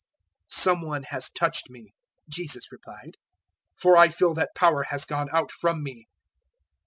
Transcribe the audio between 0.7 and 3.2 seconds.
one has touched me," Jesus replied,